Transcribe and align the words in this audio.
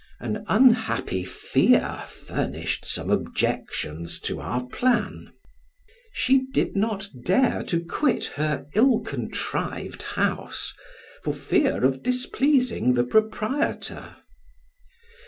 An 0.19 0.43
unhappy 0.47 1.23
fear 1.23 2.05
furnished 2.07 2.85
some 2.85 3.11
objections 3.11 4.19
to 4.21 4.39
our 4.41 4.65
plan: 4.65 5.31
she 6.11 6.47
did 6.53 6.75
not 6.75 7.07
dare 7.23 7.61
to 7.67 7.81
quit 7.85 8.25
her 8.33 8.65
ill 8.73 9.01
contrived 9.01 10.01
house, 10.01 10.73
for 11.23 11.35
fear 11.35 11.85
of 11.85 12.01
displeasing 12.01 12.95
the 12.95 13.03
proprietor. 13.03 14.15